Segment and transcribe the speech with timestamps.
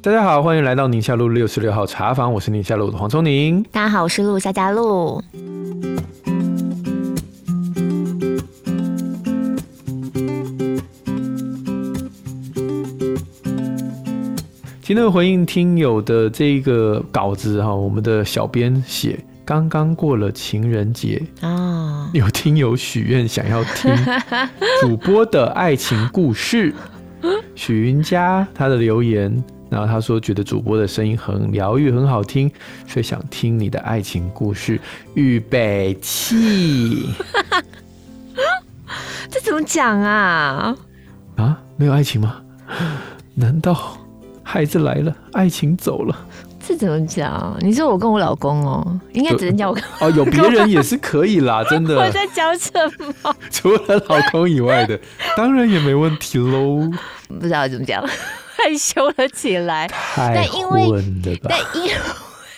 [0.00, 3.62] 大家好，欢迎来到宁夏路六十六号茶房，我是宁夏路的黄聪宁。
[3.70, 5.22] 大家好，我是陆夏佳路。
[14.80, 23.94] 今天回应听友的这个稿子哈，我们的小编写，刚刚过了情人节啊，有听友许愿想要听
[24.82, 26.74] 主播的爱情故事，
[27.54, 29.32] 许云佳他的留言，
[29.70, 32.50] 然后他说觉得主播的声音很疗愈，很好听，
[32.88, 34.80] 所以想听你的爱情故事。
[35.14, 37.10] 预备起，
[39.30, 40.76] 这怎么讲啊？
[41.36, 42.42] 啊，没有爱情吗？
[43.36, 43.96] 难道？
[44.42, 46.16] 孩子来了，爱情走了，
[46.66, 47.56] 这怎么讲？
[47.60, 51.96] 你说我跟我老公哦，应该只能叫我跟哦，有别人也是可以啦， 真的。
[51.96, 52.70] 我在讲什
[53.22, 53.34] 么？
[53.50, 54.98] 除了老公以外的，
[55.36, 56.90] 当然也没问题喽。
[57.28, 58.02] 不知道怎么讲，
[58.56, 59.86] 害羞了起来。
[59.88, 60.90] 太混
[61.22, 61.50] 了吧？
[61.50, 61.94] 但因为。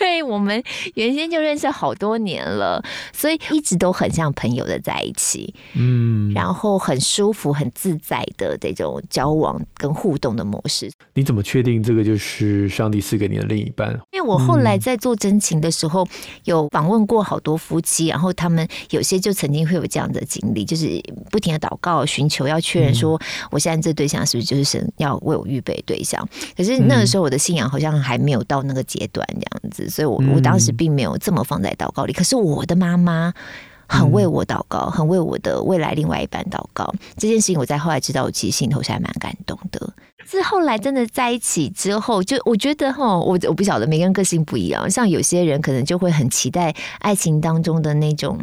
[0.09, 0.62] 对，我们
[0.95, 10.91] 原先就认识好多年了，所以一直都很像朋友的在一起，嗯，然后很舒服、很自在的这种交往跟互动的模式。
[11.12, 13.92] 你怎么确定这个就是上帝赐给你的另一半？
[14.12, 16.09] 因为我后来在做真情的时候，
[16.45, 20.98] 有访问过好多夫妻，然后他们有些就曾经会有这样的经历，就是
[21.31, 26.27] 不停的祷告、寻求，要确认说，我现在这对象是不是就是神要为我预备对象？
[26.56, 29.87] 可是那个时候我的信仰好像还没有到那个阶段，这样子。
[29.99, 32.13] 所以我，我我当时并没有这么放在祷告里。
[32.13, 33.35] 可是我的妈妈
[33.89, 36.95] 很为我祷告，很为我的未来另外一半祷告。
[37.17, 39.93] 这件事情，我在后来知道，我其实心头是还蛮感动的。
[40.25, 44.89] 是后来真的在一起之后，就我觉得哈，我我不晓得每个人个性不一样。
[44.89, 48.39] 像有些人可能就会很期待爱情当中的那种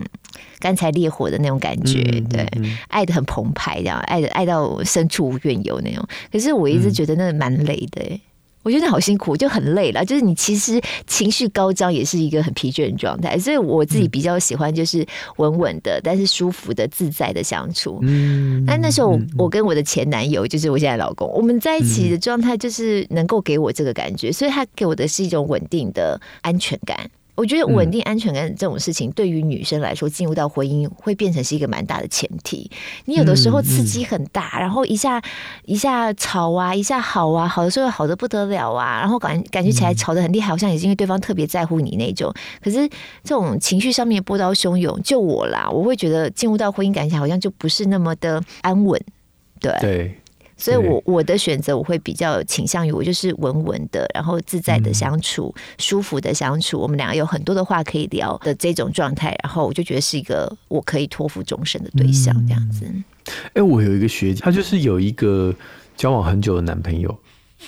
[0.59, 2.45] 干柴烈火的那种感觉，对，
[2.89, 6.05] 爱的很澎湃，这样爱的爱到深处无怨尤那种。
[6.29, 8.19] 可是我一直觉得那蛮累的。
[8.65, 10.03] 我觉得好辛苦，就很累了。
[10.03, 13.37] 就是你其实情绪高涨，也是一个很疲倦的状态。
[13.37, 15.05] 所以我自己比较喜欢就是
[15.37, 17.99] 稳稳的，但是舒服的、自在的相处。
[18.01, 27.07] 嗯，那那时候我我跟我的前男友，就是我现在老公，我们在一起的状态就是能够给我这个感觉，所以他给我的是一种稳定的安全感。
[27.35, 32.71] 我觉得稳定安全感这种事情，对于女生来说，进入到婚姻会变成是一个蛮大的前提。
[33.05, 35.21] 你有的时候刺激很大，然后一下
[35.65, 42.33] 一下吵啊，一下好啊，好的时候好的不得了啊，然后感感觉起来吵得很厉害，好像也是因为对方特别在乎你那种。
[42.63, 42.87] 可是
[43.23, 49.01] 这种情绪上面波涛汹涌，就我啦，我会觉得进入到婚姻感情好像就不是那么的安稳。
[49.59, 49.75] 对。
[49.81, 50.19] 对
[50.57, 62.85] 所以我，我我的选择我会比较倾向于我就是稳稳的，然后自在的相处，嗯、舒服的相处，我们两个有很多的话可以聊的这种状态，然后我就觉得是一个我可以托付终身的对象，这样子。
[63.47, 65.53] 哎、欸，我有一个学姐，她就是有一个
[65.97, 67.09] 交往很久的男朋友，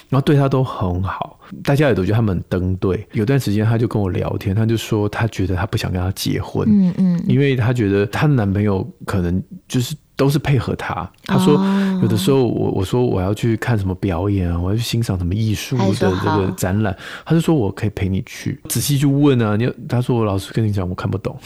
[0.07, 3.05] 然后对她都很好，大家也都觉得他们很登对。
[3.11, 9.93] 有段时间，她就跟我聊天，她就说她觉得她不想跟他结婚，嗯嗯，因为她觉得她的男朋友可能就是。
[10.17, 11.09] 都是配合他。
[11.25, 11.53] 他说
[12.01, 19.55] 有的时候我我说我要去看什么表演啊，我要去欣赏什么艺术的这个展览，他就说我可以陪你去，仔细去问啊。
[19.55, 21.37] 你他说我老师跟你讲，我看不懂，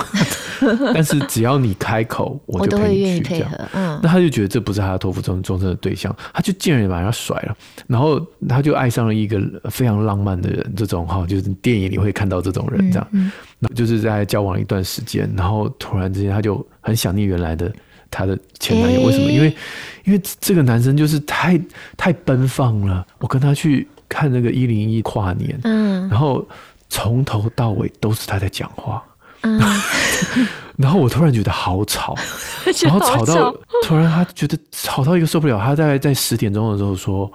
[0.94, 3.52] 但是只要你开口，我就陪你去这样。
[3.74, 7.56] 嗯，那他就觉得这不是他托付终终身的对象，他就见人把他甩了，
[7.88, 9.38] 然后他就爱上了一个
[9.70, 13.08] 非常浪漫的人，这种哈，就是电影里会看到这种人这样。
[13.59, 17.70] 那就是在交往一段时间，然后突然之间他就很想念原来的。
[18.12, 19.32] 他的前男友为什么？
[19.32, 19.56] 因为，
[20.04, 21.60] 因为这个男生就是太
[21.98, 23.04] 太奔放了。
[23.18, 26.46] 我跟他去看那个一零一跨年，嗯，然后
[26.90, 29.02] 从头到尾都是他在讲话，
[29.42, 29.60] 嗯，
[30.78, 32.14] 然后我突然觉得好吵，
[32.84, 37.32] 然后吵到突然他觉得吵到一个受不了，他大概在十点钟的时候说。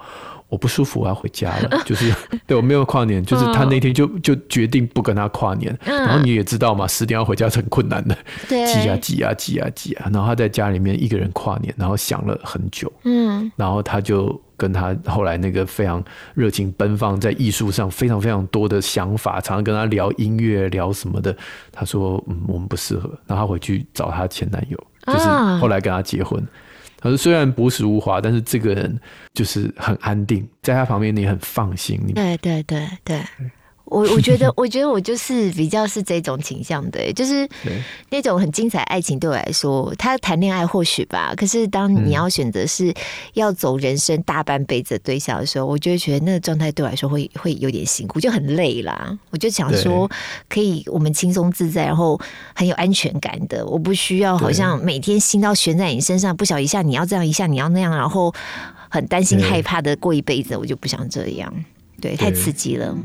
[0.49, 1.81] 我不舒服，我要回家了。
[1.85, 2.13] 就是
[2.45, 5.77] 对我没有跨年，就是他那天就就决定不跟他跨年。
[5.83, 10.09] 然后你也知道嘛，十点要回家是很困难的， 挤啊挤啊挤啊挤啊。
[10.11, 12.91] 然后他在家里面一个人跨年，然后想了很久。
[13.03, 21.35] 嗯，然后他就跟他后来那个非常热情奔放，在艺术上非常非常多的想法，常常跟他聊音乐聊什么的。
[21.71, 25.27] 他说：“嗯，我们不适合。”然后他回去找他前男友，就是
[25.59, 26.41] 后来跟他结婚。
[27.07, 28.99] 可是：“虽然朴实无华，但是这个人
[29.33, 33.21] 就是很安定，在他旁边你很放心。”对对对对，
[33.89, 37.47] 我我觉得， 我觉得我就是比较是这种倾向的，就是
[38.09, 42.93] 那种很精彩爱情对我来说，他谈恋爱或许吧，可是当你要选择是
[43.33, 49.17] 要走人生大半辈子的对象的时候，我就会觉得那个状态对我来说会会有点辛苦，就很累啦。
[49.29, 50.09] 我就想说，
[50.49, 52.19] 可以我们轻松自在，然后
[52.55, 58.33] 很有安全感的，我不需要好像每天心都悬在你身上，不晓一下你要这样，一下你要那样，然后
[58.89, 61.53] 很担心害怕的过一辈子，我就不想这样，
[62.01, 62.95] 对，太刺激了。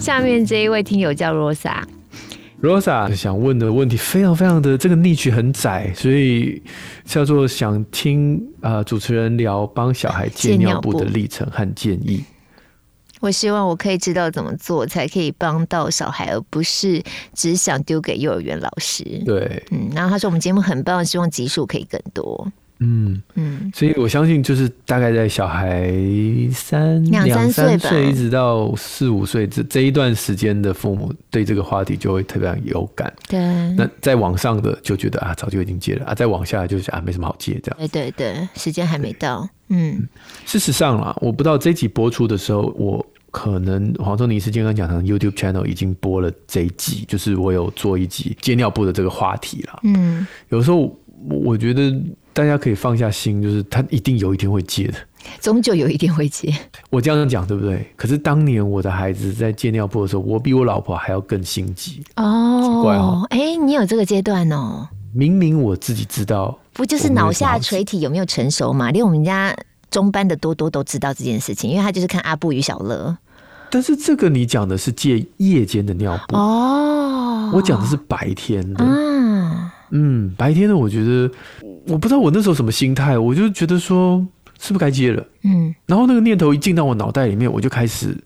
[0.00, 6.62] 下面这一位听友叫 Rosa，Rosa 想问的问题非常非常的这个 niche 很窄，所以
[7.04, 12.24] 叫做想听啊、呃、主持人聊帮小孩戒尿布的历程和建议。
[13.20, 17.02] 我希望我可以知道怎么做才可以帮到小孩，而不是
[17.34, 19.04] 只想丢给幼儿园老师。
[19.26, 22.50] 对，嗯，然后他说我们节目很棒，希望集数可以更多。
[22.82, 25.92] 嗯嗯，所以我相信就是大概在小孩
[26.50, 33.12] 三两三岁一直到四五岁这这一段时间的父母对这个话题就会特别有感。
[33.28, 33.38] 对，
[33.76, 37.76] 那再往上的就觉得啊，早就已经戒了啊，再往下就是啊，没什么好戒这样。
[37.78, 39.46] 对对对，时间还没到。
[39.68, 40.08] 嗯，
[40.46, 49.80] 事实上啦，我不知道这集播出的时候，我可能黄宗尼是健康讲堂 YouTube channel 已经播了这一集，就是我有做一集戒尿布的这个话题了。
[49.82, 50.98] 嗯，有时候
[51.28, 51.94] 我觉得。
[52.32, 54.94] 大家可以放下心，就是他一定有一天会戒的，
[55.40, 56.54] 终究有一天会戒。
[56.88, 57.86] 我这样讲对不对？
[57.96, 62.62] 可是当年我的孩子在戒尿布的时候，我比我老婆还要更心急哦。
[62.62, 64.88] 奇怪哦，哎、欸，你有这个阶段哦？
[65.12, 68.92] 明明我自己知道，不就是脑下垂体有没有成熟嘛？
[68.92, 69.54] 连我们家
[69.90, 73.18] 中班的多多都知道这件事情，因为他就是看阿布与小乐。
[73.72, 78.84] 但是这个你讲的是戒夜间的尿布哦，我讲的是白天的。
[78.84, 81.28] 嗯嗯，白天的我觉得。
[81.86, 84.18] 我不知道我那时候什么心态，我就觉得说
[84.58, 88.16] 是不是该接了，嗯，然后那个念头一进到我脑袋里面，我就开始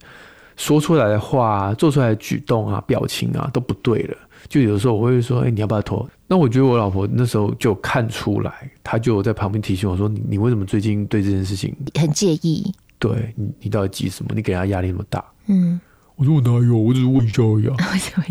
[0.56, 4.16] 说出来的话、做出来的举动啊、表情啊都不对了。
[4.48, 12.70] 就有的时候我会说：“哎、欸，你要不要脱？”那我觉得我老婆那时候就看出来，她就在旁边提醒我说：“你你为什么最近对这件事情很介意？
[12.98, 14.32] 对你你到底急什么？
[14.34, 15.80] 你给她压力那么大？”嗯，
[16.16, 17.66] 我说我哪有，我只是问一下而已。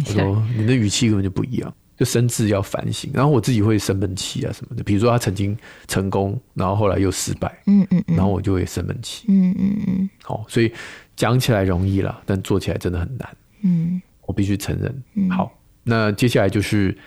[0.08, 1.74] 我说你的语气根本就不一样。
[1.98, 4.84] 就深自要反省，然后我自己会生闷气啊什么的。
[4.84, 5.58] 比如说他曾经
[5.88, 10.10] 成功，然后后来又失败，嗯嗯嗯，然后我就会生闷气，嗯嗯嗯。
[10.24, 10.72] 好，所以
[11.16, 15.30] 讲起来容易啦，但做起来真的很难，嗯，我必须承认。
[15.30, 15.52] 好，
[15.84, 16.98] 那接下来就是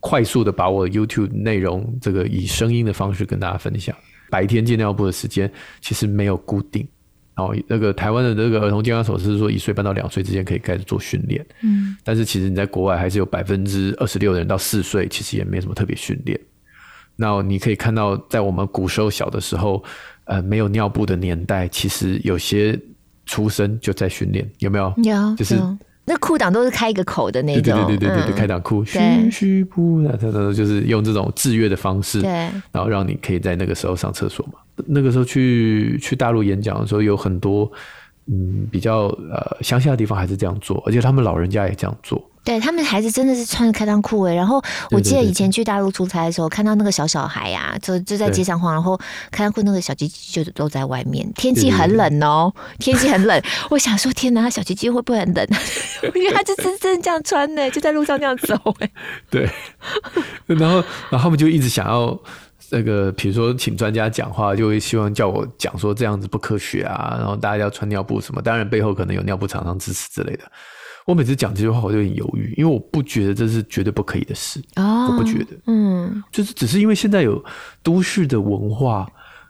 [0.00, 3.94] 快速的把我 YouTube 内容这个以声音的方式跟大家分享。
[4.30, 5.50] 白天戒尿布的时间
[5.80, 6.86] 其实没有固定。
[7.36, 11.44] 然后那个台湾的这个儿童健康手册是说，一岁半到两岁之间可以开始做训练。
[11.62, 16.38] 嗯，但是其实你在国外还是有百分之二十六的人到四岁其实也没什么特别训练。
[17.16, 19.82] 那你可以看到，在我们古时候小的时候，
[20.24, 22.78] 呃，没有尿布的年代，其实有些
[23.26, 24.92] 出生就在训练，有没有？
[24.98, 25.56] 有，就是。
[26.06, 28.98] 那裤裆都是开一个口的那种，对对对对对，对、嗯、开裆裤，嘘
[29.30, 32.30] 嘘不，那他他就是用这种制约的方式，对，
[32.70, 34.54] 然后让你可以在那个时候上厕所嘛。
[34.86, 37.70] 那个时候去去大陆演讲的时候，有很多
[38.26, 42.30] 嗯比较呃乡下的地方还是这样做，而且他们老人家也这样做。
[42.44, 49.00] 对，他们孩子真的是穿着开裆裤哎，然后我记得以前去大陆出差的时候，看到那个小小孩呀、啊，就就在街上晃，然后
[49.30, 51.26] 开裆裤那个小鸡鸡就都在外面。
[51.32, 55.46] 天气很冷哦，天气很冷，我想说天哪，他小鸡鸡会不会很冷？
[56.14, 58.90] 因为他就真正这样穿呢，就在路上这样走哎。
[59.30, 59.48] 对，
[60.44, 62.08] 然后然后他们就一直想要
[62.70, 70.44] 那个，比如说请专家讲话，就会希望叫我讲说这样子不科学啊，然后大家要穿尿布什么，当然背后可能有尿布厂商支持之类的。
[71.06, 74.58] 我每次讲这句话，我就很犹豫，因为我不觉得这是绝对不可以的事。
[74.76, 77.44] 哦，我不觉得，嗯，就是只是因为现在有
[77.82, 79.06] 都市的文化，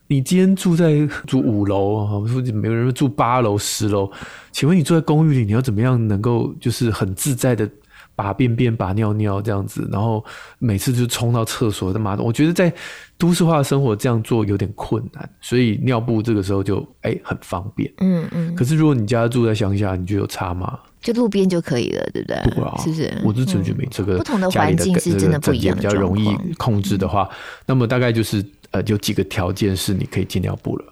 [0.09, 4.11] 你今天住在住五楼啊，说每个人住八楼、十楼，
[4.50, 7.71] 请问你住在公寓里，你要怎么样能够就是很自在的
[8.16, 10.25] 把便便、把尿尿这样子，然后
[10.59, 12.25] 每次就冲到厕所的马桶？
[12.25, 12.73] 我觉得在
[13.18, 17.92] 都市化的生活这样做有点困难，所以尿布这个时候就哎、欸、很方便。
[17.99, 18.54] 嗯嗯。
[18.54, 20.78] 可是如果你家住在乡下，你觉得有差吗？
[21.00, 22.54] 就路边就可以了，对不对？
[22.54, 23.12] 不啊，是不是？
[23.23, 30.85] 我是觉得没这个、嗯、不同的环境是真的不一样的，比较容易控制的话，嗯、那么大概就是呃，有几个条件是你可以进尿布了。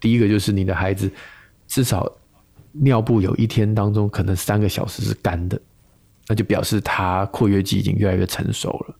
[0.00, 1.08] 第一个就是你的孩子
[1.68, 2.10] 至少
[2.72, 5.60] 尿布有一天当中可能三个小时是干的，
[6.28, 8.94] 那就表示他括约肌已经越来越成熟了。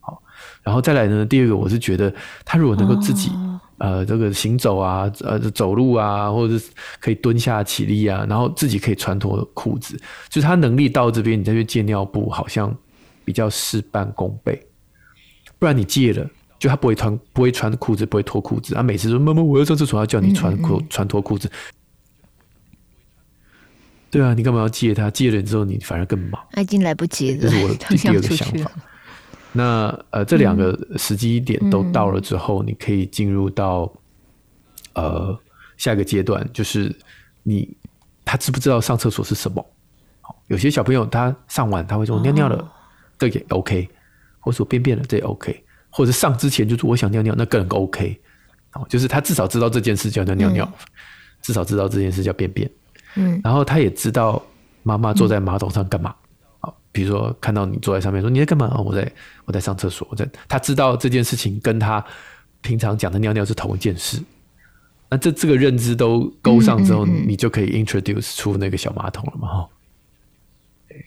[0.00, 0.22] 好，
[0.62, 2.12] 然后再来呢，第二个我是觉得
[2.44, 3.30] 他如果能够自己。
[3.30, 6.70] 哦呃，这个行走啊，呃，走路啊，或者是
[7.00, 12.74] 可以蹲下起立啊，然后自己可以穿脱裤子，就是他能力到这边，你再去借尿布，好像
[13.24, 14.64] 比较事半功倍。
[15.58, 16.24] 不然你借了，
[16.56, 21.50] 就他不会穿不会穿裤子，不会脱裤子，他每次说妈妈我要上厕所，要叫你穿裤穿脱裤子。
[24.14, 25.10] 对啊，你干嘛要借他？
[25.10, 27.40] 借了之后你反而更忙，他已经来不及了。
[27.40, 28.70] 这是我 的第二个想法。
[29.50, 33.92] 那呃，这两个时机点都到了之后，嗯、你可以进入到
[34.92, 35.36] 呃
[35.76, 36.94] 下一个阶段，就是
[37.42, 37.76] 你
[38.24, 39.66] 他知不知道上厕所是什么？
[40.46, 42.72] 有些小朋友他上完他会说尿尿了，
[43.18, 43.88] 这也 OK，
[44.38, 48.20] 或者说便便了这也 OK，或者上之前就是我想尿尿，那更 OK。
[48.88, 50.86] 就是他至少知道这件事叫尿尿尿，嗯、
[51.42, 52.70] 至少知道这件事叫便便。
[53.16, 54.42] 嗯，然后他也知道
[54.82, 56.14] 妈妈坐在马桶上干嘛。
[56.92, 58.72] 比如说，看到你坐在上面，说你在干嘛？
[58.78, 59.12] 我在
[59.46, 60.06] 我在上厕所。
[60.12, 62.02] 我在，他知道这件事情跟他
[62.60, 64.22] 平常讲的尿尿是同一件事。
[65.10, 69.48] 那这这个认知都勾上之后，你就可以 introduce 出那个小马桶了嘛？
[69.48, 69.68] 哈。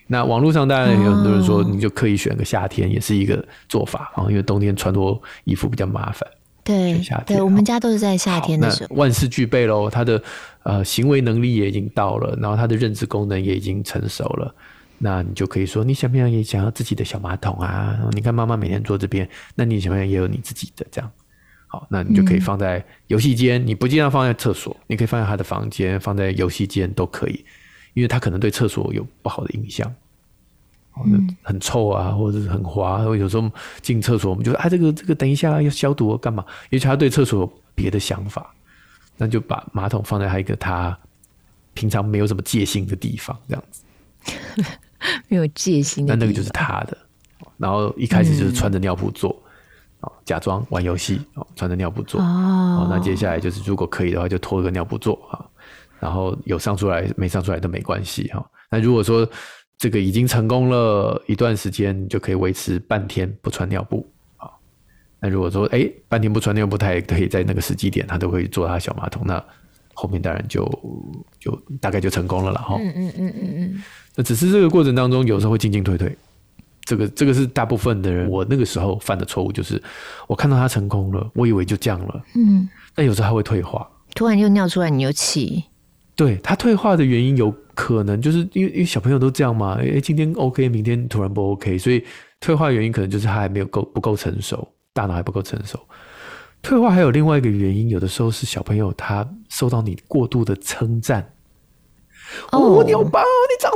[0.08, 6.30] 那网络上当然有很多人说，你就刻意选个夏天，也是一个做法啊，因为冬天穿脱衣服比较麻烦。
[6.68, 8.94] 对，对，我们家都是在夏天的时候。
[8.98, 10.22] 万事俱备喽，他的
[10.64, 14.54] 呃行为能力也已经到了，然后他的认知功能也已经成熟了。
[15.00, 17.98] 那你就可以说，你想不想也想要自己的小马桶啊？
[18.12, 21.10] 你看妈妈每天坐这边，那你想不想也有你自己的这样？
[21.68, 27.46] 好，那你就可以放在游戏间，你不尽量放在厕所，你可以放在他的房间，放在游戏间都可以，
[27.94, 29.94] 因为他可能对厕所有不好的印象，
[31.42, 33.50] 很臭啊，或者是很滑，或者有时候
[33.82, 36.44] 进厕所我们就说啊，这个这个等一下要消毒干嘛？
[36.70, 38.54] 因为他对厕所有别的想法，
[39.18, 40.98] 那就把马桶放在他一个他
[41.74, 43.84] 平常没有什么戒心的地方，这样子。
[45.30, 46.98] 没有戒心，那那个就是他的。
[47.58, 49.36] 然后一开始就是穿着尿布做，
[50.02, 51.22] 嗯、假装玩游戏，
[51.56, 52.20] 穿着尿布做。
[52.20, 55.46] 哦，那接下来就是如果可以的话，就脱个尿布做啊。
[56.00, 58.46] 然后有上出来没上出来都没关系哈。
[58.70, 59.28] 那如果说
[59.78, 64.08] 这个已经成功了一段时间，就可以维持半天不穿尿布
[64.38, 64.50] 啊。
[65.20, 69.22] 那如果说哎半天不穿尿布，他也可以在那个时机点，他都会坐他小马桶。
[69.26, 69.44] 那
[69.94, 70.64] 后面当然就
[71.40, 72.76] 就大概就成功了了哈。
[72.80, 73.84] 嗯嗯嗯嗯嗯。
[74.16, 76.18] 那只是这个过程当中，有时候会进进退退，
[76.82, 78.28] 这个这个是大部分的人。
[78.30, 79.82] 我那个时候犯的错误就是，
[80.28, 82.68] 我看到他成功了，我以为就这样了，嗯。
[82.96, 85.66] 但有时候他会退化，突然又尿出来，你又气。
[86.18, 92.04] 对，他退化的原因有可能就是因为因为小朋友都这样嘛，哎，今天 OK，明天突然不 OK，所以
[92.42, 95.80] 退化的原因可能就是他还没有够不够成熟，大脑还不够成熟。
[96.64, 101.34] 退化还有另外一个原因，有的时候是小朋友他受到你过度的称赞，
[102.52, 103.72] 哦，你好棒，你长。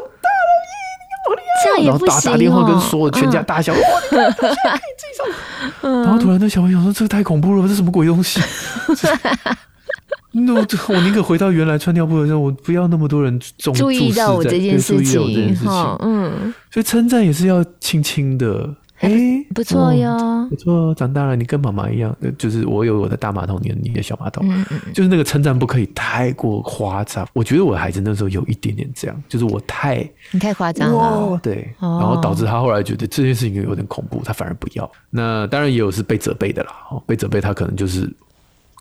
[1.64, 4.52] 这样也不行，哦，然后打打电话跟所有全家大小，哇，你看，可以
[4.98, 6.02] 自己上。
[6.02, 8.42] 然后突然那小朋友说：“这个太恐怖了，这什么鬼东西？”
[10.32, 15.56] 那我我宁可回到原来穿尿布的时候，我不要那么多人注意到我这件事情。
[16.00, 18.74] 嗯，所以称赞也是要轻轻的。
[19.00, 19.10] 哎，
[19.56, 24.48] 不错哟，不错，长大了，你跟妈妈一样，就是我有我的大马桶，你有你的小马桶，
[24.94, 27.28] 就是那个称赞不可以太过夸张。
[27.34, 34.88] 我觉得我孩子那时候有一点点这样，就是我太你太夸张了，对，然后导致他后来觉得这件事情有点恐怖，他反而不要。
[35.10, 36.72] 那当然也有是被责备的啦，
[37.08, 38.08] 被责备他可能就是。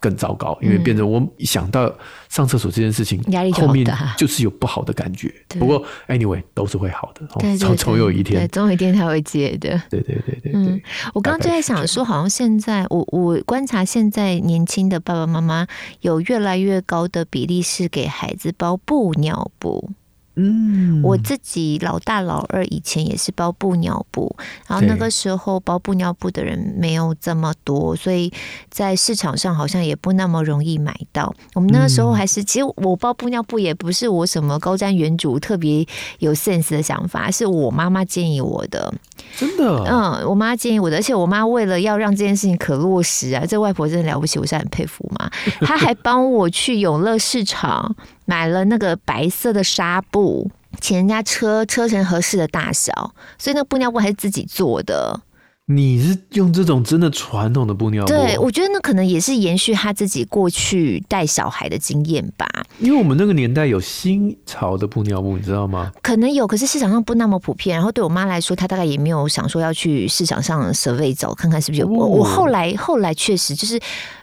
[0.00, 1.92] 更糟糕，因为变成我一想到
[2.28, 5.32] 上厕所这件事情，压力后面就是有不好的感觉。
[5.50, 9.80] 不过，anyway 都是会好的，总总有一天，总有一天他会接的。
[9.90, 10.52] 对对对对对。
[10.54, 10.80] 嗯，
[11.12, 15.66] 我刚刚就在想说，好像现在我我观察现在年轻的爸爸妈妈
[16.00, 19.90] 有越来越高的比例是给孩子包布尿布。
[20.36, 24.34] 嗯，我自己老大老二以前也是包布尿布，
[24.66, 28.32] 然后那个时候包布尿布的人没有这么多，所以
[28.70, 31.34] 在市场上好像也不那么容易买到。
[31.54, 35.86] 我们那个时候还是，其实我包布尿布也不是我什么高瞻远瞩、特别
[36.20, 38.94] 有 sense 的想法，是我妈妈建议我的。
[39.36, 39.84] 真的？
[39.84, 45.30] 嗯，我妈建议我的，而且我妈为了要让这件事情可落实啊，这外婆真的了不起，我是很佩服嘛。
[45.60, 47.94] 她还帮我去永乐市场。
[48.26, 50.50] 买了那个白色的纱布，
[50.80, 52.92] 请人家车车成合适的大小，
[53.38, 55.20] 所以那个布尿布还是自己做的。
[55.66, 58.08] 你是用这种真的传统的布尿布？
[58.08, 62.44] 对，我觉得那可能也是延续他自己过去带小孩的经验吧。
[62.80, 65.92] 因为我们那个年代有新潮的布尿布，你知道吗？
[66.02, 67.76] 可能有，可是市场上不那么普遍。
[67.76, 71.86] 然后对我妈来说，她大概也没有想说要去市场上 survey 找看看是不是有。
[71.86, 73.78] 我、哦、我后来后来确实就是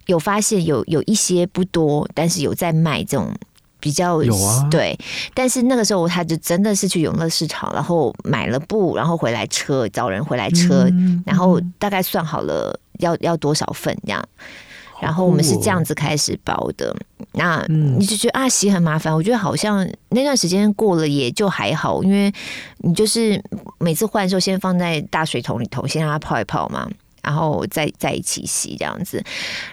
[0.07, 3.33] 有发现有有一些不多，但是有在卖这种。
[3.79, 4.97] 比较有啊，对，
[5.33, 14.23] 但是那个时候他就真的是去永乐市场，然后买了布，然后回来车，找人回来车，嗯、然后大概算好了要要多少份这样，
[14.99, 16.89] 然后我们是这样子开始包的。
[16.89, 16.95] 哦、
[17.33, 22.33] 那你就觉得啊洗很麻烦，我觉得好像那段时间过了也就还好，因为
[22.79, 23.39] 你就是
[23.77, 26.89] 每次换的时候先放在大水桶里头，先让它泡一泡嘛。
[27.27, 29.21] 然后再在一起洗这样子。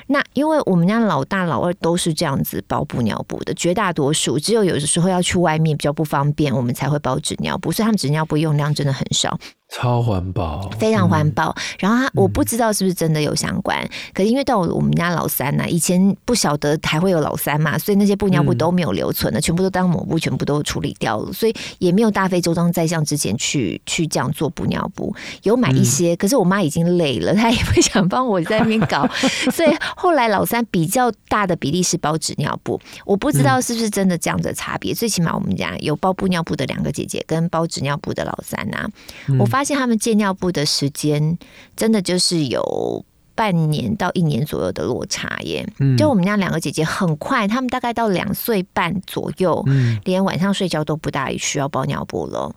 [0.08, 9.38] 那因为我们家老大老二都是这样子包布尿布的，绝大多数只有有的时候要去外面比较不方便，我们才会包纸尿布，所以他们纸尿布用量真的很少。
[9.74, 11.50] 超环保，非常环保。
[11.50, 13.82] 嗯、然后他，我不知道是不是真的有相关。
[13.82, 25.12] 嗯、可是因为到我们家老三呢、啊，以前不晓得还会有老三嘛，所以那些布尿布都没有留存的，嗯、全部都当抹布，全部都处理掉了，所以也没有大费周章再像之前去去这样做布尿布。
[25.42, 29.08] 有买一些，嗯、可是我妈已经累了，她也不想帮我在那边搞，
[29.52, 32.80] 所以后来老三比较大的比例是包纸尿布。
[33.04, 34.92] 我不知道是不是真的这样的差别。
[34.92, 38.88] 嗯、最起码我们家有包布尿布的两个姐姐，跟包纸尿布的老三呐、
[39.36, 39.63] 我发。
[39.64, 41.38] 发现他们戒尿布的时间
[41.74, 43.02] 真的就是有
[43.34, 45.66] 半年到一年左右的落差耶。
[45.78, 52.54] 嗯，就我们家两个姐姐很快，他们大概到两岁半左右，嗯，连晚上睡觉都不大需要包尿布了。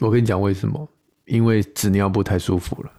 [0.00, 0.86] 我跟你讲为什么？
[1.24, 2.92] 因为纸尿布太舒服了。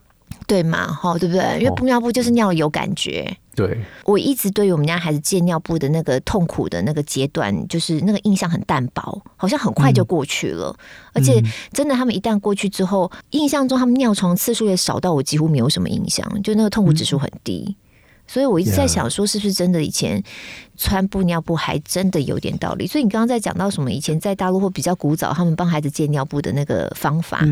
[0.47, 1.59] 对嘛，哈，对不对？
[1.59, 3.25] 因为布尿布就是尿有感觉。
[3.29, 10.75] 哦、对，我一直对于我们家孩子戒尿布的那个痛苦的那个阶段，就是那个印象很淡薄，好像很快就过去了。
[10.77, 17.65] 嗯、而且真的，他们一旦过去之后，印象中他们尿床次数也少到我几乎没有什么印象，就那个痛苦指数很低。
[17.67, 17.82] 嗯
[18.33, 20.19] 所以我一直在想，说是不是真的以前
[20.75, 22.87] 穿布尿布还真的有点道理。
[22.87, 23.91] 所以你刚刚在讲到什么？
[23.91, 27.45] 以前在大陆或比较古早，他们帮孩子借尿布的那个方法，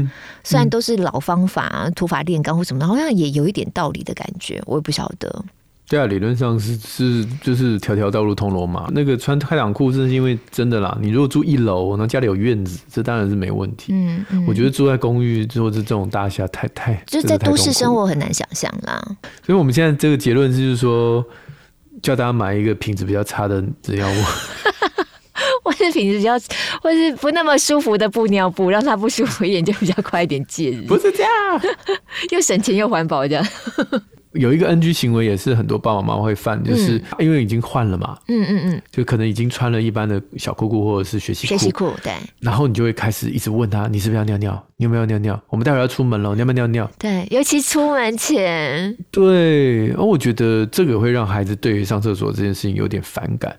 [0.43, 4.59] 虽然都是老方法，土法炼钢或什么的，好像也有一点道理的感觉。
[4.65, 5.45] 我也不晓得。
[5.91, 8.87] 对啊，理论上是是就是条条道路通罗马。
[8.93, 10.97] 那个穿开裆裤，是因为真的啦。
[11.01, 13.91] 你如果住一楼，然后家里有院子，这当然是没问题。
[13.91, 19.05] 嗯，嗯我觉得住在公寓或者这种大厦，太太就是在都市生活很难想象啦。
[19.45, 21.21] 所以我们现在这个结论就是说，
[22.01, 24.21] 叫大家买一个品质比较差的纸尿布，
[25.69, 26.39] 或是品质比较，
[26.81, 30.83] 或是不那么舒服的布尿布，让它不舒服一点，就比较快一点戒日。
[30.87, 31.61] 不是这样，
[32.31, 33.45] 又省钱又环保这样。
[34.33, 44.65] 有一个 NG 行为也是很多爸爸妈妈会犯，就是因为已经换了嘛，嗯嗯嗯，就可能已经穿了一般的小裤裤或者是学习裤，学习裤对，然后你就会开始一直问他，你是不是要尿尿？
[44.77, 45.39] 你有没有尿尿？
[45.49, 46.91] 我们待会儿要出门了，你要不要尿尿？
[46.97, 53.55] 对，尤其出门前，对，哦我觉得这个会让孩子对于上厕所这件事情有点反感。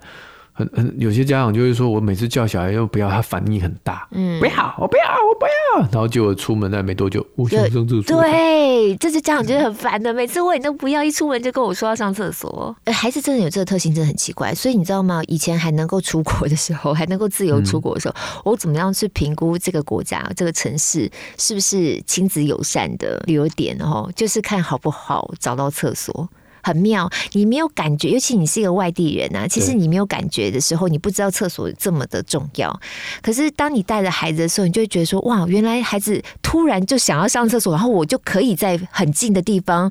[0.75, 8.23] 很很有些家长就会说，我每次叫小孩又不要，他反应很大，嗯，不要，我不要，我不要，然后结果出门那没多久，我想上厕所。
[8.23, 12.75] 对，这是家长觉得很烦的，每次问你都不要，一出门就跟我说要上厕所。
[12.85, 14.55] 呃，孩子真的有这个特性，真的很奇怪。
[14.55, 15.23] 所以你知道吗？
[15.27, 23.77] 以前还能够出国的时候，还能够自由出国的时候，嗯、我怎么样去评估这个国家、这个城市是不是亲子友善的旅游点？
[23.81, 26.29] 哦，就是看好不好找到厕所。
[26.63, 29.47] 很妙，你没有感觉，尤其你是一个外地人啊。
[29.47, 32.81] 其实你没有感觉的时候，你不知道厕所这么的重要。
[33.21, 39.91] 可是当你带着孩子的时候，你就会觉得说：哇，原来孩子突然就想要上厕所，然后我就可以在很近的地方，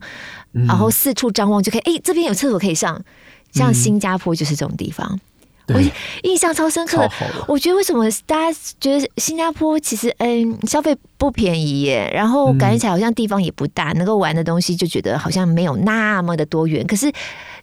[0.51, 1.81] 然后四处张望就可以。
[1.81, 3.03] 哎、欸，这边有厕所可以上。
[3.51, 5.19] 像新加坡就是这种地方。
[5.67, 5.81] 我
[6.23, 7.11] 印象超深刻的，
[7.47, 17.11] 我觉得为什么大家觉得新加坡其实嗯消费不便宜耶，然后感觉起来好像地方也不大，能够玩的东西就觉得好像没有那么的多元，可是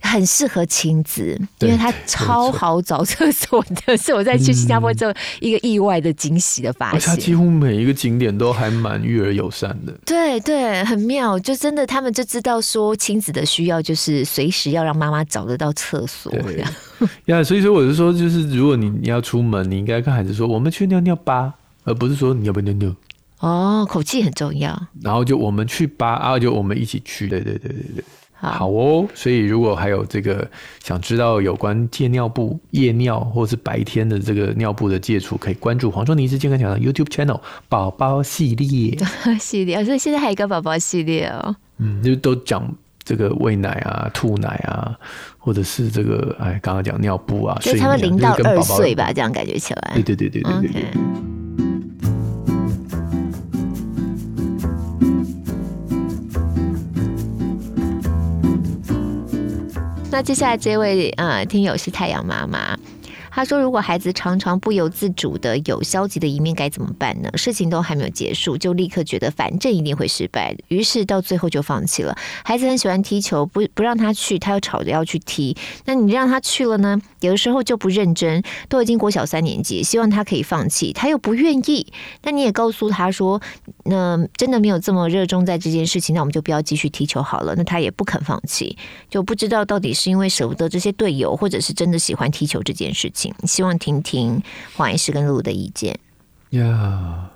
[0.01, 7.01] 很适合亲子，因为它超好找厕所的，是我在去新加坡之后一个意外的惊喜的发现。
[7.01, 16.73] 它几乎每一个景点都还蛮育儿友善的，对对，很妙，就真的他们就知道说亲子的需要就是随时要让妈妈找得到厕所这样。
[17.27, 22.95] 呀，yeah, 所以说我是说，就是如果你你要出门，你应该跟孩子说，我们去尿尿吧，而不是说你要不要尿尿。
[23.39, 24.77] 哦，口气很重要。
[25.01, 27.29] 然后就我们去吧，啊，就我们一起去。
[27.29, 28.05] 对对对对对，
[28.41, 29.07] 好，好哦。
[29.15, 30.49] 所以如果还有这个
[30.83, 38.97] 想知道有关戒尿布、夜尿或是白天的这个尿布的戒除，可以关注黄忠尼斯健康讲的 YouTube channel 宝宝系列
[39.39, 39.85] 系列。
[39.85, 41.57] 所以现在还有一个宝宝系列哦。
[41.79, 42.75] 嗯，就都讲。
[43.05, 44.95] 这个喂奶啊、吐奶啊，
[45.39, 49.93] 或者是这个哎，刚刚讲尿布啊，所以他们零到二岁吧，这样感觉起来。
[49.95, 50.83] 对对对对对对对。
[50.83, 51.28] Okay.
[60.11, 62.79] 那接下来这位呃听友是太阳妈妈。
[63.39, 67.31] 他说：“如果孩子常常不由自主的有消极的一面，该怎么办呢？
[67.37, 72.19] 事情都还没有结束，就立刻觉得反正一定会失败，于是到最后就放弃了。
[72.45, 75.57] 孩子很喜欢踢球，不不让他去，他又吵着要去踢。
[75.85, 77.01] 那你让他去了呢？
[77.21, 81.87] 有的时候就不认真，都已经国小三年级，希望他可以放弃，他又不愿意。
[82.25, 83.41] 那你也告诉他说，
[83.85, 87.55] 那真的没有这么热衷在这件事情，那我们就不要继续踢球好了。
[87.55, 88.77] 那他也不肯放弃，
[89.09, 94.43] 就不知道到底是因为舍不得这些队友，或者是真的喜欢踢球这件事情。”希望听听
[94.77, 95.99] 黄医师跟露露的意见。
[96.51, 97.31] 呀，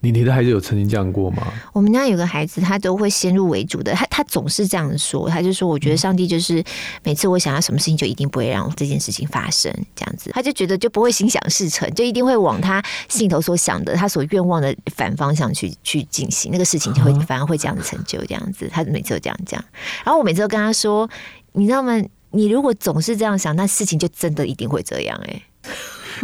[0.00, 1.52] 你你的孩子有曾经这样过吗？
[1.72, 6.64] 我们家有个孩子，他都会先入为主的，他他总是这样说，他就说，我觉得上帝就是
[7.04, 19.62] 每次我想要什么事情，就一定不会让这件事情发生，这样子，他就觉得就不会心想事成，就一定会往他心里头所想的，他所愿望的反方向去去进行，那个事情就会反而会这样子成就，这样子，他每次都这样讲，
[20.04, 21.08] 然后我每次都跟他说，
[21.52, 22.02] 你知道吗？
[22.32, 25.42] 你如果总是这样想，那事情就真的一定会这样，哎，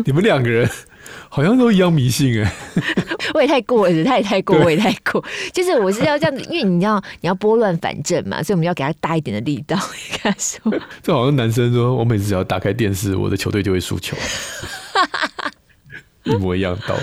[0.04, 0.68] 你们两个人。
[1.28, 2.52] 好像都一样迷信哎，
[3.34, 5.22] 我也太过了，他也太过，我也太过。
[5.52, 9.76] 就是我是要这样子， 因为你要你要拨乱反正嘛，所以我们要给他大一点的力道。
[10.10, 14.16] 你看说，这好像男生说，我每次只要打开电视，我的球队就会输球，
[16.24, 17.02] 一模一样的道理。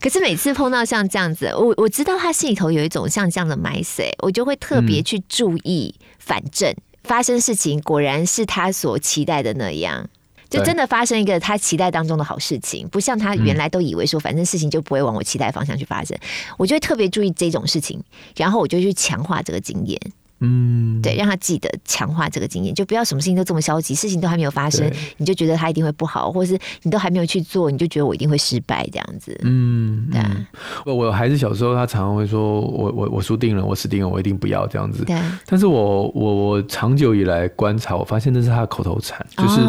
[0.00, 6.74] 可是每次碰到像这样子，我我知道他心里头有一种像这样的 mindset，我就会特别去注意，反正
[7.08, 10.08] 发生事情果然是他所期待的那样。
[10.50, 16.16] 就真的发生一个他期待当中的好事情，不像他原来都以为说，反正事情就不会往我期待方向去发生。
[16.56, 18.02] 我就会特别注意这种事情，
[18.34, 20.00] 然后我就去强化这个经验。
[20.40, 29.38] 嗯，对，让他记得强化这个经验，就不要什么事情都这么消极，事情都还没有发生，你就觉得他一定会不好，或是你都还没有去做，你就觉得我一定会失败这样子。
[29.44, 30.92] 嗯，对。
[30.92, 35.04] 我孩子小时候，他常常会说我我我输定了，我死定了，我一定不要这样子。
[35.04, 35.16] 对。
[35.46, 39.60] 但是我我我长久以来观察，我发现那是他的口头禅，就是。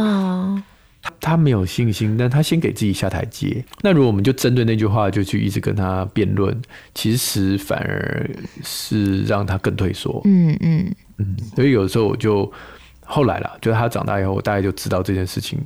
[1.30, 3.64] 哦他他没有信心，但他先给自己下台阶。
[3.84, 6.60] 那如果我们就针对那句话就去一直跟他辩论，
[6.96, 8.28] 其实反而
[8.64, 10.20] 是让他更退缩。
[10.26, 11.38] 嗯嗯嗯。
[11.56, 12.52] 所以有时候我就
[13.06, 15.60] 后来了，就是他长大以后，我大概就知道这件事情。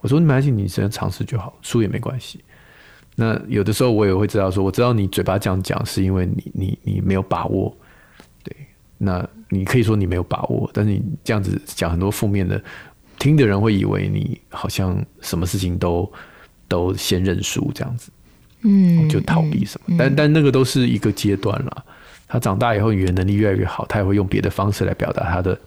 [0.00, 2.42] 我说你没关系，你只要尝试就好，输也没关系。
[3.14, 7.72] 那有的时候我也会知道说，我知道你嘴巴这样讲是因为你你你没有把握。
[8.42, 8.52] 对，
[8.98, 12.60] 那你可以说你没有把握，但是你这样子讲很多负面的。
[13.24, 16.12] 听的人会以为你好像什么事情都
[16.68, 18.10] 都先认输这样子，
[18.60, 21.84] 嗯，就逃避什么，嗯、但但那个都是一个阶段了。
[22.28, 25.58] 他长大以后语言能力越来越好，他也会用别的方式来表达他的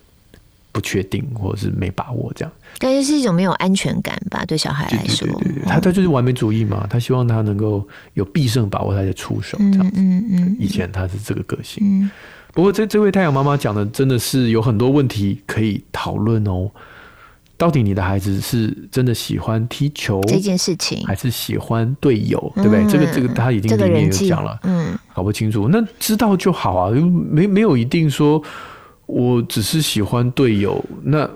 [0.71, 2.51] 不确定或者是没把握这样。
[2.77, 9.93] 感觉是一种没有安全感吧，对小孩来说，对对对对，他他就是完美主义嘛，他希望他能够有必胜把握，他才出手这样子。
[9.95, 11.81] 嗯嗯，嗯，以前他是这个个性。
[11.81, 12.11] 嗯、
[12.53, 16.69] 不过这这位太阳妈妈讲的真的是有很多问题可以讨论哦。
[17.57, 22.83] 到底你的孩子是真的喜欢踢球这件事情，还是喜欢队友，对不对？
[22.83, 25.67] 嗯、这个这个他已经里面有讲了，嗯，搞不清楚。
[25.67, 28.39] 那知道就好啊，没没有一定说，
[29.07, 31.27] 我只是喜欢队友，那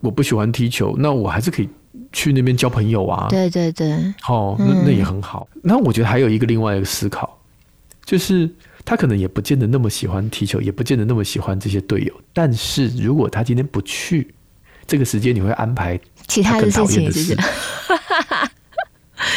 [0.00, 1.68] 我不喜欢踢球，那我还是可以
[2.12, 3.26] 去那边交朋友啊。
[3.28, 3.90] 对对对，
[4.28, 5.48] 哦，那那也很好。
[5.62, 7.36] 那、嗯、我觉得还有一个另外一个思考，
[8.04, 8.48] 就是
[8.84, 12.12] 他可能也不见得那么喜欢踢球，也不见得那么喜欢这些队友。
[12.32, 14.32] 但是如果他今天不去，
[14.86, 17.48] 这个时间你会安排其他的事情，是不是？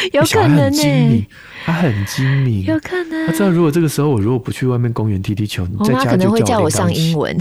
[0.12, 1.26] 有可能呢。
[1.64, 3.26] 他很精明，有可能。
[3.26, 7.36] 他知道如果这个时候我如果不去外面公园踢踢球，你在家可能会，叫我上英文，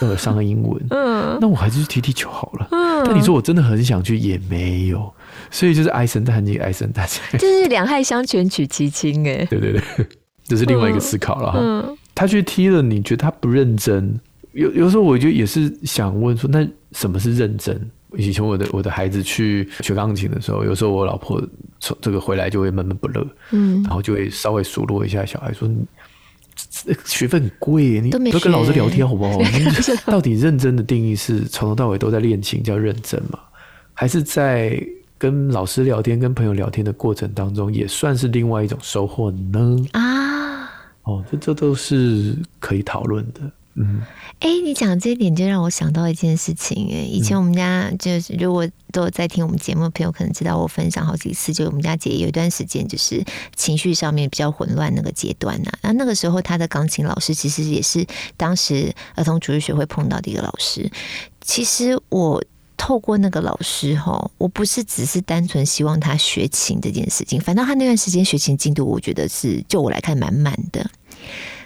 [0.00, 0.80] 让我上个英文。
[0.90, 2.68] 嗯，那我还是去踢踢球好了。
[2.70, 5.12] 嗯，但你说我真的很想去，也没有，
[5.50, 7.20] 所以就是唉声叹气，唉声叹气。
[7.38, 9.82] 就是两害相权取其轻， 哎，对对对，
[10.46, 11.58] 这是另外一个思考了哈。
[11.60, 14.20] 嗯，他去踢了，你觉得他不认真？
[14.54, 17.78] 有有时候我就也是想问说，那什么是认真？
[18.16, 21.42] 以前我的我的孩子去学钢琴的时候，有时候我老婆
[21.80, 25.68] 从这个回来就会闷闷不乐，嗯，然后就会稍微数落一下小孩说
[27.04, 29.40] ：“学费很贵，你都跟老师聊天好不好？
[30.06, 33.40] 到底认真的定义是从头到尾都在练琴叫认真吗？
[33.92, 34.80] 还是在
[35.18, 39.76] 跟老师聊天、跟朋友聊天的过程当中，也算是另外一种收获呢？
[39.90, 40.70] 啊，
[41.02, 43.40] 哦，这这都是可以讨论的。”
[43.76, 44.02] 嗯，
[44.38, 46.88] 哎、欸，你讲这一点就让我想到一件事情。
[46.92, 53.24] 哎，以前我们家就是，如果都有在听我们节目的朋友，可能知道我分享好几次，就我们家姐有一段时间就是
[53.56, 55.72] 情绪上面比较混乱那个阶段呐。
[55.82, 58.06] 那那个时候，她的钢琴老师其实也是
[58.36, 60.88] 当时儿童主日学会碰到的一个老师。
[61.40, 62.42] 其实我
[62.76, 70.88] 透过那个老师哈，我不是只是单纯希望他学琴这件事情，反正他那段时间学琴进度，我觉得是就我来看蛮慢的。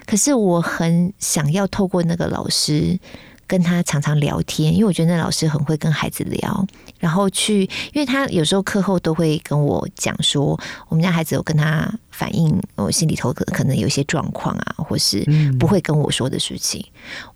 [0.08, 2.98] 可是我很想要透过那个老师
[3.46, 6.66] 跟他常常聊天，因为我觉得那老师很会跟孩子聊，
[6.98, 15.22] 然后去，因为他有时候课后都会跟我讲说，我们家孩子有跟他反映，我心里头可可能有一些状况啊，或是
[15.58, 16.82] 不会跟我说的事情。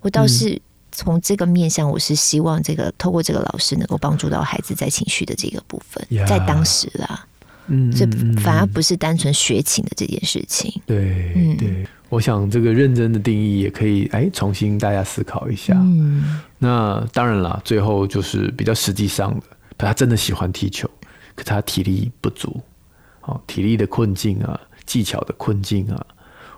[0.00, 0.58] 我倒是
[0.92, 7.26] 从这个面向，我是希望这个透过这个老师能够帮助到孩子在情绪的这个部分，在当时啦，
[7.66, 8.06] 嗯，这
[8.40, 11.86] 反而不是单纯学琴的这件事情，对，嗯，对。
[12.08, 15.72] 我想这个认真的定义也可以哎，重新大家思考一下。
[15.76, 19.44] 嗯，那当然了，最后就是比较实际上的，
[19.78, 20.86] 他真的喜欢踢球，
[21.34, 22.60] 可他体力不足，
[23.22, 26.04] 哦，体力的困境啊，技巧的困境啊，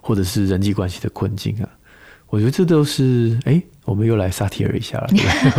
[0.00, 1.68] 或者是人际关系的困境啊。
[2.26, 5.08] 我觉得这都是哎、欸，我们又来萨提尔一下了，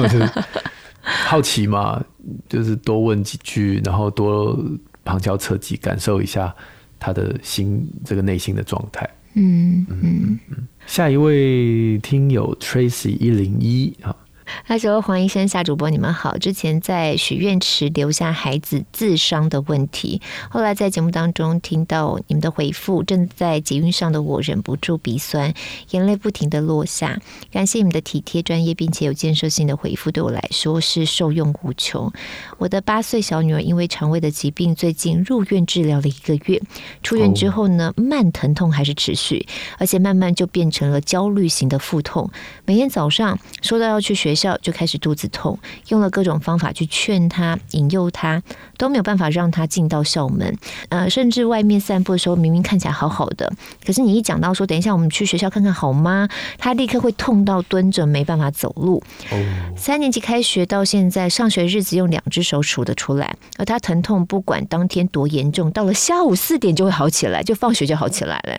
[0.10, 0.44] 对
[1.02, 2.04] 好奇嘛，
[2.50, 4.60] 就是多问几句，然后多
[5.06, 6.54] 旁敲侧击感受一下
[7.00, 9.10] 他的心这个内心的状态。
[9.36, 10.68] 嗯嗯嗯。
[10.86, 14.14] 下一位听友 Tracy 一零一啊。
[14.66, 16.38] 他说：“黄医生、夏主播，你们好。
[16.38, 25.54] 之前在许愿池留下孩子自伤的问题，后来在节目当中听到你们的回复，正在捷运上的我忍不住鼻酸，
[25.92, 27.20] 眼泪不停的落下。
[27.52, 32.12] 感谢你们的体贴、专业，并且有建设性的回复，对我来说是受用无穷。
[32.58, 36.62] 我的八岁小女儿因为肠胃的疾病，最近入院治疗了一个月。
[37.02, 42.30] 出院之后呢，慢疼痛还是持续，而且慢慢就变成了焦虑型的腹痛。
[42.66, 45.58] 每天早上说到要去学校。”就开始肚子痛，
[45.90, 48.42] 用了各种方法去劝他、引诱他，
[48.78, 50.56] 都没有办法让他进到校门。
[50.90, 53.52] 呃，甚至外面散步的时候，明明看起来好好的，
[53.86, 56.28] 可是你一讲到说等一下我们去学校看看好吗？
[56.58, 59.04] 他立刻会痛到蹲着没办法走路。
[59.32, 59.38] 哦。
[59.78, 63.36] 三年级开学到现在，上学日子用两只手数得出来。
[63.58, 68.58] 而他疼痛不管当天多严重，到了下午四点就会好起来，就放学就好起来了。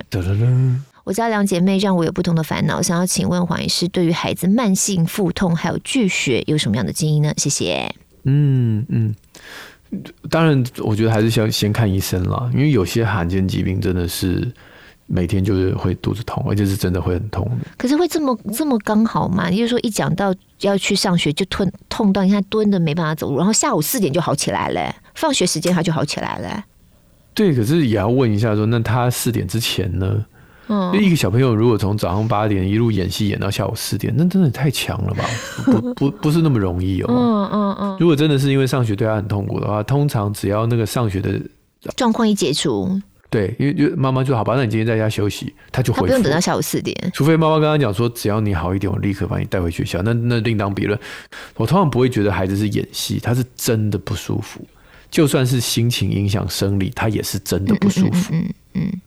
[1.06, 7.32] 我家两姐妹让我有不同的烦恼，想要请问黄医师，对于孩子慢性腹痛还有拒学有什么样的建议呢？
[7.36, 7.88] 谢谢。
[8.24, 9.14] 嗯嗯，
[10.28, 14.52] 当然，我觉得还是先先看医生啦，因为有些罕见疾病真的是
[15.06, 17.48] 每天就是会肚子痛，而且是真的会很痛。
[17.78, 19.48] 可是会这么这么刚好吗？
[19.48, 26.64] 也就是说，一讲到要去上学就吞痛到你看蹲的没办法走路，然后下午四点就好起来了，放学时间他就好起来了。
[27.32, 30.26] 对，可是也要问一下说，那他四点之前呢？
[30.68, 35.24] 嗯，一个小朋友如果从早上八点一路演戏演到下午四点，那真的太强了吧？
[35.64, 37.06] 不不 不是那么容易哦。
[37.08, 37.96] 嗯嗯嗯。
[38.00, 41.40] 如果真的是因为上学对他很痛苦的话，通常只要那个上学的
[41.96, 43.00] 状况一解除，
[43.30, 46.96] 对，因为就妈妈就好吧，那你今天在家休息，他就不用等到下午四点。
[47.14, 50.98] 除非妈妈跟他讲说，只要你好一点，我立刻把你带回学校，那那另当别论。
[51.54, 54.60] 我通常不会觉得孩子是演戏，他是真的不舒服，
[55.10, 58.34] 就算是心情影响生理，他也是真的不舒服。
[58.34, 58.90] 嗯嗯，嗯。
[58.92, 59.00] 嗯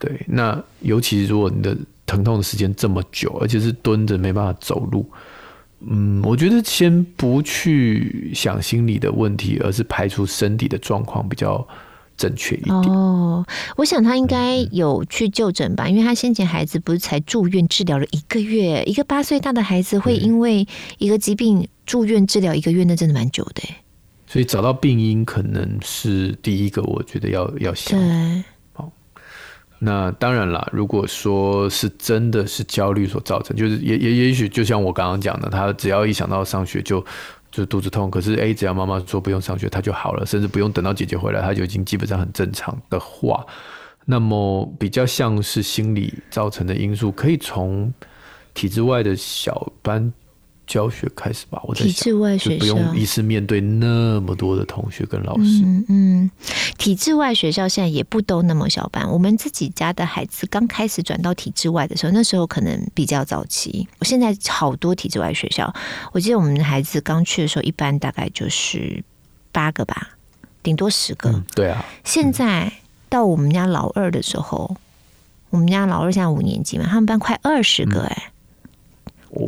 [0.00, 5.06] 对，那尤其如果你的疼痛的时间这么久，而且是蹲着没办法走路，
[5.80, 11.68] 嗯，我觉得先不去想心理的问题，而是排除身体的状况比较
[12.16, 12.74] 正确一点。
[12.74, 23.62] 哦，我想他应该有去就诊吧，嗯，因为他先前孩子不是才住院治疗了一个月，一个八岁大的孩子会因为一个疾病住院治疗一个月，那真的蛮久的。
[24.26, 28.00] 所以找到病因可能是第一个，我觉得要要想。
[28.00, 28.44] 对。
[29.82, 37.02] 那当然啦，如果说是真的是焦虑所造成，就是也也也许就像我刚刚讲的，他只要一想到上学就
[37.50, 43.42] 就肚子痛，可是哎，只要妈妈说不用上学，他就好了，甚至不用等到姐姐回来，他就已经基本上很正常的话，
[44.04, 47.90] 那么比较像是心理造成的因素，可以从
[48.52, 50.12] 体制外的小班。
[50.70, 55.62] 教学开始吧，我在想，体制外学校不用一次面对那么多的同学跟老师。
[55.64, 56.30] 嗯嗯，
[56.78, 59.10] 体制外学校现在也不都那么小班。
[59.10, 63.88] 我们自己家的孩子刚开始转到体制外的时候，那时候可能比较早期。
[63.98, 65.74] 我现在好多体制外学校，
[66.12, 69.02] 我记得我们的孩子刚去的时候，一般大概就是
[69.50, 70.10] 八个吧，
[70.62, 71.30] 顶多十个。
[71.30, 71.84] 嗯、对啊。
[72.04, 72.72] 现在
[73.08, 74.76] 到我们家老二的时候，
[75.50, 78.22] 我们家老二现在五年级嘛，他们班快二十个哎、欸。
[78.28, 78.32] 嗯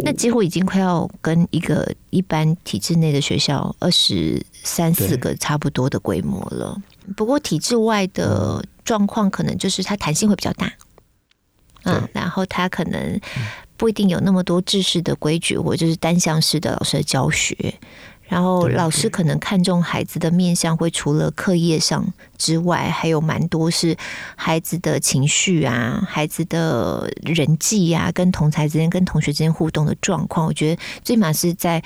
[0.04, 6.80] 那几乎已经快要跟一个一般体制内的学校二十三四个差不多的规模了。
[7.16, 10.72] 不过体制外的状况可能就是它弹性会比较大，
[11.82, 13.20] 嗯，然后它可能
[13.76, 17.74] 不一定有那么多制式的规矩，或者是单向式的老师的教学。
[18.24, 22.06] 然后老师可能看重孩子的面相，会除了课业上
[22.38, 23.96] 之外，还有蛮多是
[24.36, 30.46] 孩子的情绪啊，孩子的人际啊，跟同才之间、跟同学之间互动的状况。
[30.46, 31.82] 我觉得最起码是在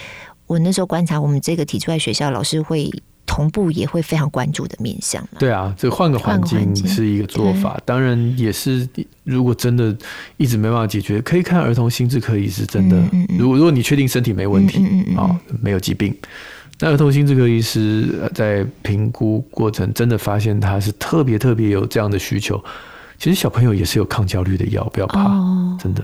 [0.46, 2.90] 我那时候观察，我们这个体制外学校老师会。
[3.26, 5.22] 同步也会非常关注的面向。
[5.38, 8.88] 对啊，这换个环境是一个做法，当然也是，
[9.24, 9.94] 如果真的
[10.36, 12.64] 一直没办法解决，可以看儿童心智科医师。
[12.64, 12.96] 真的，
[13.38, 14.78] 如果如果你确定身体没问题
[15.16, 16.14] 啊，没有疾病，
[16.78, 22.62] 那儿童心智科医师在评估过程真的发现他是特别特别有这样的需求，
[23.18, 25.24] 其实小朋友也是有抗焦虑的药，不要怕，
[25.78, 26.02] 真的，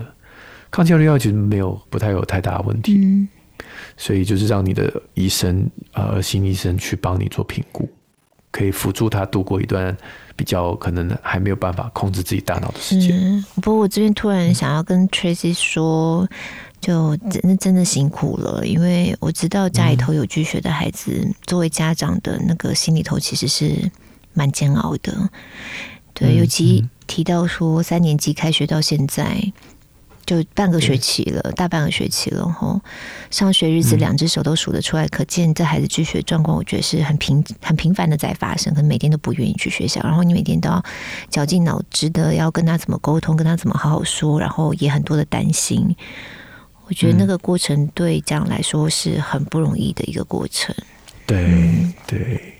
[0.69, 3.27] 抗焦虑药其实没有不太有太大问题。
[3.97, 7.89] 所以就是让你的医生，呃，心医生去帮你做评估，
[8.51, 9.95] 可以辅助他度过一段
[10.35, 13.17] 比较可能还没有办法控制自己大脑的时间。
[13.19, 16.27] 嗯，不过我这边突然想要跟 Tracy 说，
[16.81, 23.91] 就真的真的辛苦了，因为我知道家里头有拒学的孩子，作为家长的那个心里头其实是
[24.33, 25.29] 蛮煎熬的。
[26.13, 29.51] 对，尤其提到说，三年级开学到现在
[30.25, 32.79] 就半个学期了，大半个学期了吼。
[33.29, 40.83] 上学日子两只手都数得出来，可见这孩子拒学状况，我觉得是很频很频繁的在发生，可能每天都不愿意去学校，然后你每天都要
[41.29, 45.95] 绞尽脑汁的要跟他怎么沟通，跟他怎么好好说，然后也很多的担心。
[46.87, 50.75] 我觉得那个过程对家长来说是很不容易的一个过程。
[51.25, 52.52] 对、嗯、对。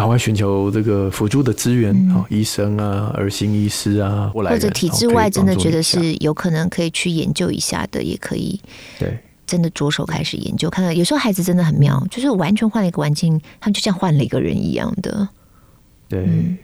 [0.00, 8.58] 赶快寻求这个辅助的资源，啊、嗯，医生啊，儿心医师啊，或者体制外真的觉得是有可能可以去研究一下的，也可以。
[8.98, 15.28] 对，真的着手开始研究，看看有时候孩子真的很妙，就是完全换了一个环境，他们就像换了一个人一样的。
[16.08, 16.20] 对。
[16.20, 16.56] 嗯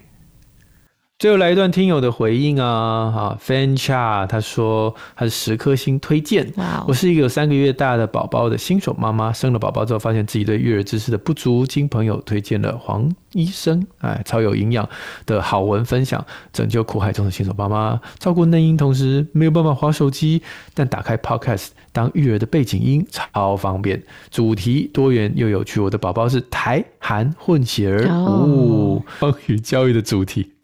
[1.18, 6.52] 最后来一段听友的回应啊，哈，Fan Cha 他说他是十颗星推荐。
[6.86, 14.86] 我是一个有三个月大的宝宝的新手妈妈，生了宝宝之后发现自己对育儿知识的不足，经朋友推荐了黄医生，哎，超有营养
[15.24, 20.42] 的好文分享，拯救苦海中的新手妈妈，照顾嫩婴同时没有办法划手机，
[20.74, 25.80] 但打开 Podcast 当育儿的背景音超方便，主题多元又有趣。
[25.80, 30.55] 我的宝宝是台韩混血儿，哦，双语教育的主题。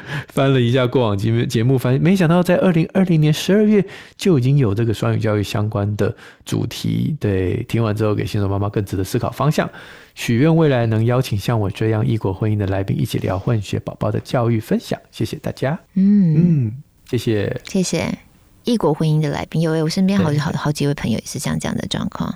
[0.28, 3.84] 翻了一下过往节目节目，发现没想到在二零二零年十二月
[4.16, 7.16] 就已经有这个双语教育相关的主题。
[7.20, 9.68] 对，听完之后给新手妈妈更值得思考方向。
[10.14, 15.00] 许愿未来能邀请像我这样异国婚姻的来宾一起聊混血宝宝的教育分享。
[15.10, 15.78] 谢谢大家。
[15.94, 16.72] 嗯嗯，
[17.10, 18.18] 谢谢谢谢
[18.64, 22.34] 异国婚姻的来宾，有诶，我身边好好好几位朋友也是像这样的状况。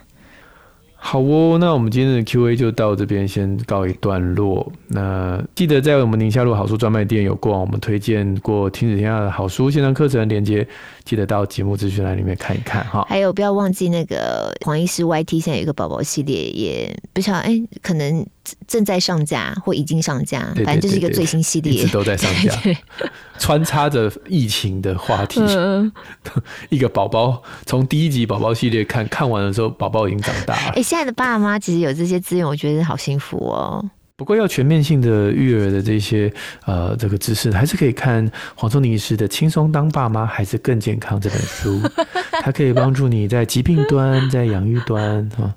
[0.99, 4.71] 好哦，那我们今天的 Q&A 就到这边先告一段落。
[4.89, 10.67] 那记得在我们宁夏路好书专卖店有过我们推荐过听子天下的好书线上课程链接，
[11.05, 13.07] 记得到节目资讯栏里面看一看哈。
[13.09, 18.27] 还有不要忘记那个黄医师 YT 现在有一个宝宝系列，也不晓得哎，可能
[18.67, 22.53] 正在上架或已经上架，反正就是一个最新系列，一直都在上架，
[23.39, 25.41] 穿插着疫情的话题。
[25.41, 25.91] 嗯、
[26.71, 30.73] 一个宝宝从第一集宝宝系列看看完的时候，宝宝已经长大了。
[30.77, 33.85] 哎，现在的爸妈其实有这些资源，我觉得好幸福哦。
[34.19, 36.33] 不过要全面性的育儿的这些
[36.65, 41.79] 呃这个知识，还是可以看黄宗宁医师的《轻松当爸妈，还是更健康》这本书，
[42.43, 45.55] 它可以帮助你在疾病端，在养育端哈。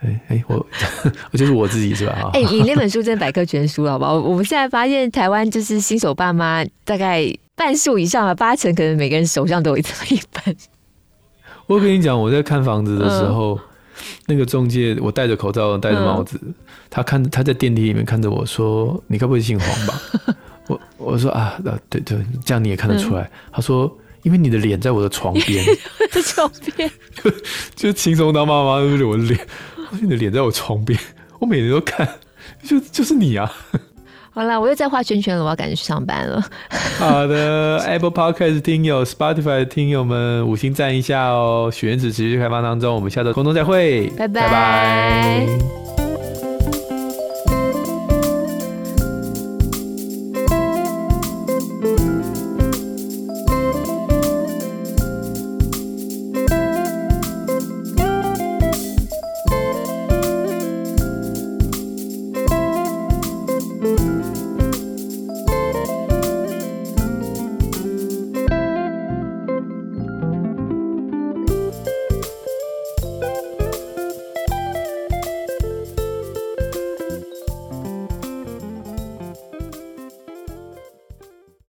[0.00, 0.66] 哎哎，我
[1.32, 2.30] 我 就是我自己是吧？
[2.34, 4.14] 哎，你那本书真的百科全书，好不好？
[4.14, 10.56] 我们现在发现台湾就是新手爸妈，大概半数以上啊，八成可能每个人手上都有这么一本。
[11.66, 13.54] 我跟你讲，我在看房子的时候。
[13.56, 13.60] 嗯
[14.26, 16.54] 那个中介，我戴着口罩，戴着帽子，嗯、
[16.88, 20.00] 他看他在电梯里面看着我说：“你该不会姓黄吧？”
[20.68, 21.58] 我我说啊，
[21.90, 23.22] 对对，这样你也看得出来。
[23.22, 25.64] 嗯、他说：“因为你的脸在我的床边，
[26.12, 26.88] 在床边，
[27.74, 29.04] 就轻松当妈妈，对不对？
[29.04, 29.40] 我的脸，
[30.00, 30.98] 你的脸在我床边，
[31.40, 32.08] 我每天都看，
[32.62, 33.50] 就就是你啊。
[34.30, 36.40] ”好啦，我又在画圈圈了，我要赶紧去上班了。
[36.98, 41.70] 好的，Apple Podcast 听友、Spotify 的听友们，五星赞一下哦！
[41.72, 45.44] 许愿池持续开放当中，我们下周空中再会，拜拜。
[45.44, 45.87] Bye bye